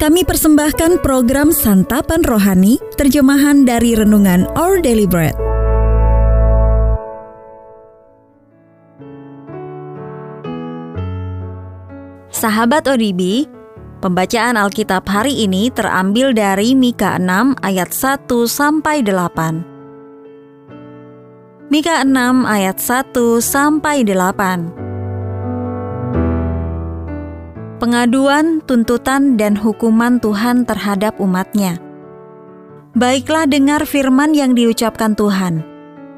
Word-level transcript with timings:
Kami 0.00 0.24
persembahkan 0.24 1.04
program 1.04 1.52
Santapan 1.52 2.24
Rohani, 2.24 2.80
terjemahan 2.96 3.68
dari 3.68 3.92
Renungan 3.92 4.48
Our 4.56 4.80
Daily 4.80 5.04
Bread. 5.04 5.36
Sahabat 12.32 12.88
ODB, 12.88 13.44
pembacaan 14.00 14.56
Alkitab 14.56 15.04
hari 15.04 15.44
ini 15.44 15.68
terambil 15.68 16.32
dari 16.32 16.72
Mika 16.72 17.20
6 17.20 17.60
ayat 17.60 17.92
1 17.92 18.24
sampai 18.48 19.04
8. 19.04 21.68
Mika 21.68 22.00
6 22.08 22.48
ayat 22.48 22.80
1 22.80 23.36
sampai 23.44 24.08
8. 24.08 24.89
Pengaduan, 27.80 28.60
tuntutan, 28.68 29.40
dan 29.40 29.56
hukuman 29.56 30.20
Tuhan 30.20 30.68
terhadap 30.68 31.16
umatnya. 31.16 31.80
Baiklah 32.92 33.48
dengar 33.48 33.88
firman 33.88 34.36
yang 34.36 34.52
diucapkan 34.52 35.16
Tuhan. 35.16 35.64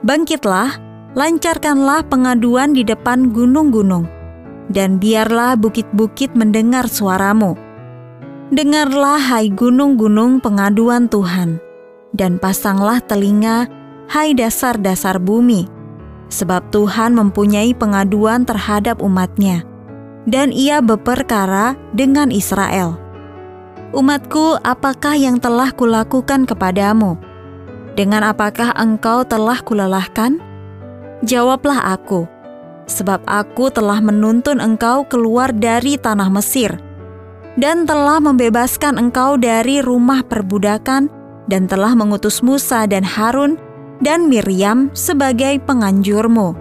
Bangkitlah, 0.00 0.80
lancarkanlah 1.12 2.08
pengaduan 2.08 2.72
di 2.72 2.80
depan 2.80 3.28
gunung-gunung, 3.36 4.08
dan 4.72 4.96
biarlah 4.96 5.54
bukit-bukit 5.60 6.32
mendengar 6.32 6.88
suaramu. 6.88 7.54
Dengarlah 8.50 9.20
hai 9.20 9.52
gunung-gunung 9.52 10.40
pengaduan 10.40 11.06
Tuhan, 11.06 11.60
dan 12.16 12.40
pasanglah 12.40 13.04
telinga, 13.04 13.68
hai 14.08 14.32
dasar-dasar 14.34 15.20
bumi, 15.20 15.68
sebab 16.32 16.64
Tuhan 16.72 17.14
mempunyai 17.14 17.76
pengaduan 17.76 18.48
terhadap 18.48 19.04
umatnya 19.04 19.69
dan 20.30 20.54
ia 20.54 20.78
berperkara 20.78 21.74
dengan 21.92 22.30
Israel. 22.30 22.94
Umatku, 23.90 24.62
apakah 24.62 25.18
yang 25.18 25.42
telah 25.42 25.74
kulakukan 25.74 26.46
kepadamu? 26.46 27.18
Dengan 27.98 28.22
apakah 28.22 28.70
engkau 28.78 29.26
telah 29.26 29.58
kulalahkan? 29.66 30.38
Jawablah 31.26 31.98
aku, 31.98 32.30
sebab 32.86 33.18
aku 33.26 33.68
telah 33.74 33.98
menuntun 33.98 34.62
engkau 34.62 35.02
keluar 35.10 35.50
dari 35.50 35.98
tanah 35.98 36.30
Mesir, 36.30 36.78
dan 37.58 37.82
telah 37.82 38.22
membebaskan 38.22 38.94
engkau 38.94 39.34
dari 39.34 39.82
rumah 39.82 40.22
perbudakan, 40.22 41.10
dan 41.50 41.66
telah 41.66 41.98
mengutus 41.98 42.46
Musa 42.46 42.86
dan 42.86 43.02
Harun 43.02 43.58
dan 43.98 44.30
Miriam 44.30 44.86
sebagai 44.94 45.58
penganjurmu. 45.66 46.54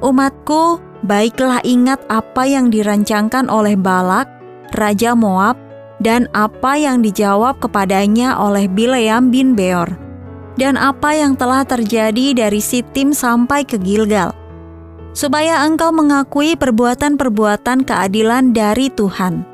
Umatku, 0.00 0.80
Baiklah 1.00 1.64
ingat 1.64 2.04
apa 2.12 2.44
yang 2.44 2.68
dirancangkan 2.68 3.48
oleh 3.48 3.72
Balak, 3.72 4.28
Raja 4.76 5.16
Moab, 5.16 5.56
dan 6.00 6.28
apa 6.36 6.76
yang 6.76 7.00
dijawab 7.00 7.56
kepadanya 7.60 8.36
oleh 8.36 8.68
Bileam 8.68 9.32
bin 9.32 9.56
Beor, 9.56 9.88
dan 10.60 10.76
apa 10.76 11.16
yang 11.16 11.40
telah 11.40 11.64
terjadi 11.64 12.36
dari 12.36 12.60
Sitim 12.60 13.16
sampai 13.16 13.64
ke 13.64 13.80
Gilgal, 13.80 14.36
supaya 15.16 15.64
engkau 15.64 15.88
mengakui 15.88 16.52
perbuatan-perbuatan 16.56 17.88
keadilan 17.88 18.52
dari 18.52 18.92
Tuhan. 18.92 19.44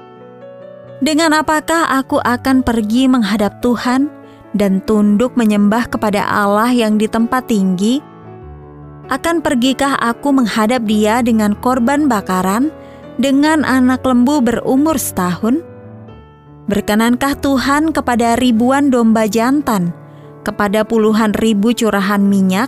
Dengan 0.98 1.30
apakah 1.36 1.94
aku 1.94 2.18
akan 2.24 2.66
pergi 2.66 3.06
menghadap 3.06 3.62
Tuhan 3.62 4.10
dan 4.56 4.82
tunduk 4.82 5.38
menyembah 5.38 5.86
kepada 5.92 6.26
Allah 6.26 6.74
yang 6.74 6.98
di 6.98 7.06
tempat 7.06 7.46
tinggi? 7.46 8.15
Akan 9.06 9.38
pergikah 9.38 9.94
aku 10.02 10.34
menghadap 10.34 10.82
dia 10.82 11.22
dengan 11.22 11.54
korban 11.62 12.10
bakaran, 12.10 12.74
dengan 13.22 13.62
anak 13.62 14.02
lembu 14.02 14.42
berumur 14.42 14.98
setahun? 14.98 15.62
Berkenankah 16.66 17.38
Tuhan 17.38 17.94
kepada 17.94 18.34
ribuan 18.34 18.90
domba 18.90 19.30
jantan, 19.30 19.94
kepada 20.42 20.82
puluhan 20.82 21.30
ribu 21.38 21.70
curahan 21.70 22.18
minyak? 22.18 22.66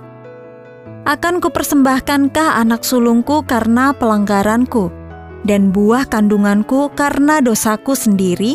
Akan 1.03 1.43
kupersembahkankah 1.43 2.63
anak 2.63 2.87
sulungku 2.87 3.43
karena 3.43 3.91
pelanggaranku, 3.91 4.95
dan 5.43 5.75
buah 5.75 6.07
kandunganku 6.07 6.95
karena 6.95 7.43
dosaku 7.43 7.99
sendiri? 7.99 8.55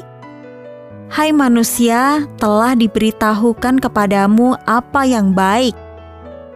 Hai 1.12 1.36
manusia, 1.36 2.24
telah 2.40 2.74
diberitahukan 2.74 3.84
kepadamu 3.84 4.56
apa 4.64 5.04
yang 5.04 5.36
baik, 5.36 5.76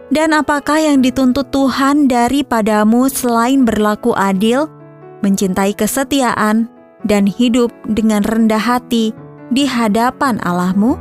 dan 0.08 0.32
apakah 0.32 0.80
yang 0.80 1.04
dituntut 1.04 1.52
Tuhan 1.52 2.08
daripadamu 2.08 3.12
selain 3.12 3.68
berlaku 3.68 4.16
adil, 4.16 4.68
mencintai 5.20 5.76
kesetiaan, 5.76 6.68
dan 7.04 7.28
hidup 7.28 7.68
dengan 7.84 8.24
rendah 8.24 8.60
hati 8.60 9.12
di 9.52 9.68
hadapan 9.68 10.40
Allahmu? 10.40 10.96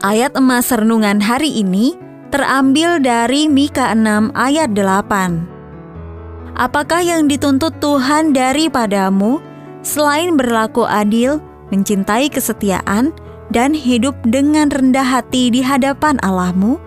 Ayat 0.00 0.32
emas 0.40 0.72
renungan 0.72 1.20
hari 1.20 1.60
ini 1.60 1.92
terambil 2.32 3.04
dari 3.04 3.52
Mika 3.52 3.92
6 3.92 4.32
ayat 4.32 4.72
8. 4.72 6.56
Apakah 6.56 7.04
yang 7.04 7.28
dituntut 7.28 7.76
Tuhan 7.84 8.32
daripadamu 8.32 9.44
selain 9.84 10.40
berlaku 10.40 10.88
adil, 10.88 11.44
mencintai 11.68 12.32
kesetiaan, 12.32 13.12
dan 13.50 13.74
hidup 13.74 14.14
dengan 14.26 14.70
rendah 14.70 15.04
hati 15.04 15.50
di 15.50 15.60
hadapan 15.60 16.16
Allahmu? 16.22 16.78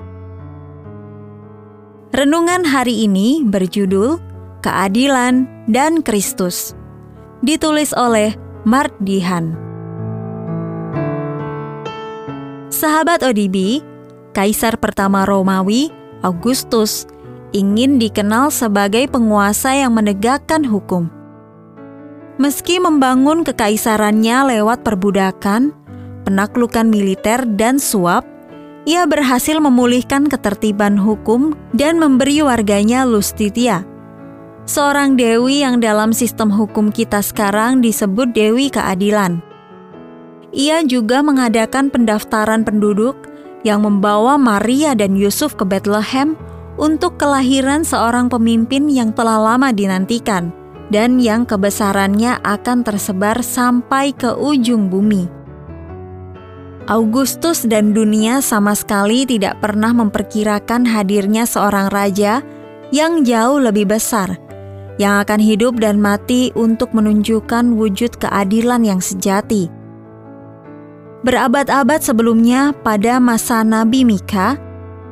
Renungan 2.15 2.63
hari 2.63 3.03
ini 3.03 3.43
berjudul 3.43 4.21
Keadilan 4.63 5.49
dan 5.67 5.99
Kristus. 5.99 6.71
Ditulis 7.43 7.91
oleh 7.91 8.31
Mark 8.63 8.95
Dihan. 9.03 9.59
Sahabat 12.71 13.27
ODB, 13.27 13.83
Kaisar 14.31 14.79
pertama 14.79 15.27
Romawi, 15.27 15.91
Augustus, 16.23 17.05
ingin 17.53 17.99
dikenal 17.99 18.49
sebagai 18.49 19.05
penguasa 19.11 19.75
yang 19.77 19.93
menegakkan 19.93 20.63
hukum. 20.65 21.11
Meski 22.41 22.81
membangun 22.81 23.45
kekaisarannya 23.45 24.57
lewat 24.57 24.81
perbudakan, 24.81 25.82
penaklukan 26.23 26.87
militer, 26.87 27.43
dan 27.59 27.77
suap, 27.77 28.23
ia 28.83 29.07
berhasil 29.07 29.59
memulihkan 29.63 30.27
ketertiban 30.27 30.99
hukum 30.99 31.55
dan 31.71 31.95
memberi 31.99 32.43
warganya 32.43 33.07
Lustitia. 33.07 33.87
Seorang 34.63 35.19
dewi 35.19 35.63
yang 35.63 35.83
dalam 35.83 36.15
sistem 36.15 36.47
hukum 36.47 36.91
kita 36.91 37.19
sekarang 37.19 37.83
disebut 37.83 38.31
Dewi 38.31 38.71
Keadilan. 38.71 39.43
Ia 40.55 40.83
juga 40.87 41.19
mengadakan 41.19 41.91
pendaftaran 41.91 42.63
penduduk 42.63 43.15
yang 43.67 43.83
membawa 43.83 44.39
Maria 44.39 44.95
dan 44.95 45.19
Yusuf 45.19 45.55
ke 45.59 45.67
Bethlehem 45.67 46.39
untuk 46.79 47.19
kelahiran 47.19 47.83
seorang 47.83 48.31
pemimpin 48.31 48.87
yang 48.87 49.11
telah 49.11 49.39
lama 49.39 49.71
dinantikan 49.75 50.51
dan 50.91 51.17
yang 51.17 51.47
kebesarannya 51.47 52.39
akan 52.43 52.85
tersebar 52.85 53.39
sampai 53.41 54.11
ke 54.13 54.31
ujung 54.35 54.91
bumi. 54.91 55.42
Augustus 56.91 57.63
dan 57.63 57.95
dunia 57.95 58.43
sama 58.43 58.75
sekali 58.75 59.23
tidak 59.23 59.63
pernah 59.63 59.95
memperkirakan 59.95 60.83
hadirnya 60.83 61.47
seorang 61.47 61.87
raja 61.87 62.43
yang 62.91 63.23
jauh 63.23 63.63
lebih 63.63 63.87
besar, 63.87 64.35
yang 64.99 65.23
akan 65.23 65.39
hidup 65.39 65.79
dan 65.79 66.03
mati 66.03 66.51
untuk 66.59 66.91
menunjukkan 66.91 67.71
wujud 67.79 68.19
keadilan 68.19 68.83
yang 68.83 68.99
sejati. 68.99 69.71
Berabad-abad 71.23 72.03
sebelumnya, 72.03 72.75
pada 72.83 73.15
masa 73.15 73.63
Nabi 73.63 74.03
Mika, 74.03 74.59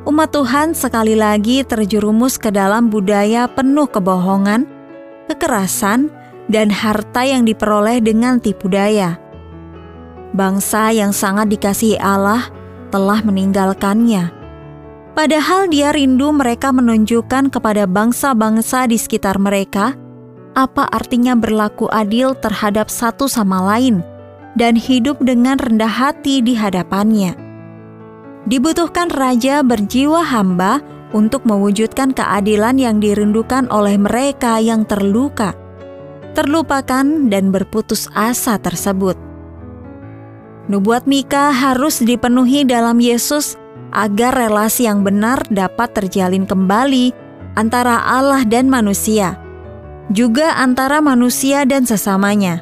umat 0.04 0.28
Tuhan 0.28 0.76
sekali 0.76 1.16
lagi 1.16 1.64
terjerumus 1.64 2.36
ke 2.36 2.52
dalam 2.52 2.92
budaya 2.92 3.48
penuh 3.48 3.88
kebohongan, 3.88 4.68
kekerasan, 5.32 6.12
dan 6.52 6.68
harta 6.68 7.24
yang 7.24 7.48
diperoleh 7.48 8.04
dengan 8.04 8.36
tipu 8.44 8.68
daya 8.68 9.21
bangsa 10.32 10.92
yang 10.92 11.12
sangat 11.12 11.52
dikasihi 11.52 12.00
Allah 12.00 12.48
telah 12.92 13.20
meninggalkannya. 13.24 14.32
Padahal 15.12 15.68
dia 15.68 15.92
rindu 15.92 16.32
mereka 16.32 16.72
menunjukkan 16.72 17.52
kepada 17.52 17.84
bangsa-bangsa 17.84 18.88
di 18.88 18.96
sekitar 18.96 19.36
mereka 19.36 19.92
apa 20.52 20.88
artinya 20.88 21.32
berlaku 21.32 21.88
adil 21.88 22.36
terhadap 22.36 22.92
satu 22.92 23.28
sama 23.28 23.60
lain 23.60 24.04
dan 24.56 24.76
hidup 24.76 25.20
dengan 25.20 25.56
rendah 25.56 25.88
hati 25.88 26.44
di 26.44 26.52
hadapannya. 26.56 27.36
Dibutuhkan 28.48 29.08
raja 29.12 29.64
berjiwa 29.64 30.20
hamba 30.24 30.82
untuk 31.12 31.44
mewujudkan 31.44 32.16
keadilan 32.16 32.76
yang 32.80 32.96
dirindukan 32.98 33.68
oleh 33.68 34.00
mereka 34.00 34.58
yang 34.58 34.88
terluka, 34.88 35.52
terlupakan, 36.32 37.04
dan 37.28 37.52
berputus 37.52 38.08
asa 38.16 38.56
tersebut. 38.56 39.31
Nubuat 40.70 41.10
Mika 41.10 41.50
harus 41.50 41.98
dipenuhi 41.98 42.62
dalam 42.62 43.02
Yesus 43.02 43.58
agar 43.90 44.34
relasi 44.34 44.86
yang 44.86 45.02
benar 45.02 45.42
dapat 45.50 45.90
terjalin 45.94 46.46
kembali 46.46 47.10
antara 47.58 47.98
Allah 48.06 48.46
dan 48.46 48.70
manusia. 48.70 49.38
juga 50.12 50.58
antara 50.58 51.00
manusia 51.00 51.64
dan 51.64 51.88
sesamanya. 51.88 52.60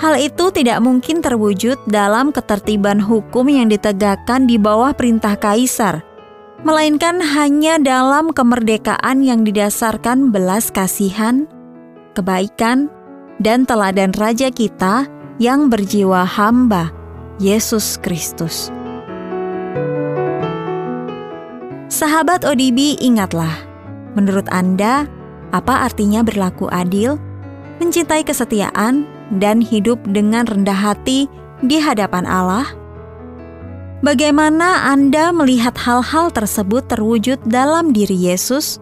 Hal 0.00 0.16
itu 0.16 0.48
tidak 0.50 0.80
mungkin 0.80 1.20
terwujud 1.20 1.76
dalam 1.86 2.32
ketertiban 2.32 2.98
hukum 2.98 3.46
yang 3.46 3.68
ditegakkan 3.68 4.48
di 4.48 4.56
bawah 4.56 4.96
perintah 4.96 5.36
kaisar, 5.36 6.00
melainkan 6.64 7.20
hanya 7.20 7.76
dalam 7.76 8.32
kemerdekaan 8.32 9.20
yang 9.20 9.44
didasarkan 9.44 10.32
belas 10.32 10.72
kasihan, 10.72 11.44
kebaikan, 12.16 12.88
dan 13.44 13.68
teladan 13.68 14.16
Raja 14.16 14.48
kita 14.48 15.04
yang 15.40 15.72
berjiwa 15.72 16.28
hamba, 16.28 16.92
Yesus 17.40 17.96
Kristus. 18.04 18.68
Sahabat 21.88 22.44
ODB, 22.44 23.00
ingatlah, 23.00 23.64
menurut 24.12 24.44
Anda, 24.52 25.08
apa 25.56 25.88
artinya 25.88 26.20
berlaku 26.20 26.68
adil, 26.68 27.16
mencintai 27.80 28.20
kesetiaan, 28.20 29.08
dan 29.40 29.64
hidup 29.64 29.96
dengan 30.04 30.44
rendah 30.44 30.76
hati 30.76 31.24
di 31.64 31.80
hadapan 31.80 32.28
Allah? 32.28 32.68
Bagaimana 34.04 34.92
Anda 34.92 35.32
melihat 35.32 35.80
hal-hal 35.80 36.28
tersebut 36.36 36.84
terwujud 36.92 37.40
dalam 37.48 37.96
diri 37.96 38.28
Yesus? 38.28 38.76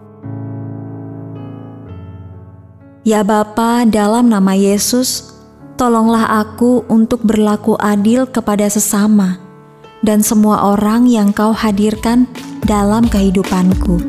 Ya 3.06 3.22
Bapa, 3.22 3.86
dalam 3.86 4.26
nama 4.26 4.52
Yesus, 4.58 5.37
tolonglah 5.78 6.42
aku 6.42 6.82
untuk 6.90 7.22
berlaku 7.22 7.78
adil 7.78 8.26
kepada 8.26 8.66
sesama 8.66 9.38
dan 10.02 10.26
semua 10.26 10.74
orang 10.74 11.06
yang 11.06 11.30
kau 11.30 11.54
hadirkan 11.54 12.26
dalam 12.66 13.06
kehidupanku. 13.06 14.02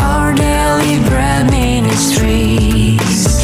Our 0.00 0.32
daily 0.32 0.96
bread 1.04 1.52
ministries, 1.52 3.36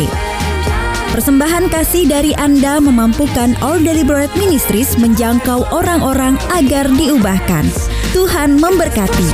Persembahan 1.11 1.67
kasih 1.75 2.07
dari 2.07 2.31
Anda 2.39 2.79
memampukan 2.79 3.59
All 3.59 3.83
Deliberate 3.83 4.31
Ministries 4.39 4.95
menjangkau 4.95 5.67
orang-orang 5.75 6.39
agar 6.55 6.87
diubahkan. 6.87 7.67
Tuhan 8.15 8.63
memberkati. 8.63 9.27